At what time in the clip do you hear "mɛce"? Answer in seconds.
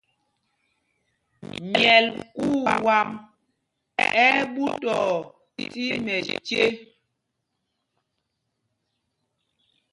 6.03-6.59